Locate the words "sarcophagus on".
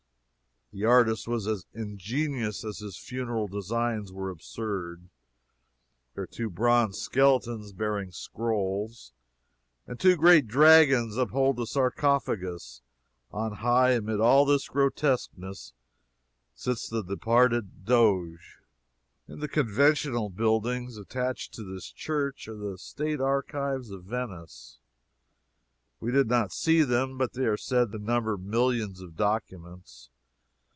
11.67-13.51